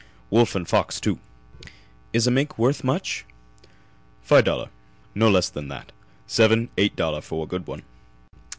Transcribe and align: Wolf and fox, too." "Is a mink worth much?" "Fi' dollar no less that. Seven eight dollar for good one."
Wolf 0.31 0.55
and 0.55 0.67
fox, 0.67 0.99
too." 0.99 1.19
"Is 2.11 2.25
a 2.25 2.31
mink 2.31 2.57
worth 2.57 2.83
much?" 2.83 3.23
"Fi' 4.23 4.41
dollar 4.41 4.71
no 5.13 5.29
less 5.29 5.47
that. 5.49 5.91
Seven 6.25 6.69
eight 6.75 6.95
dollar 6.95 7.21
for 7.21 7.45
good 7.47 7.67
one." 7.67 7.83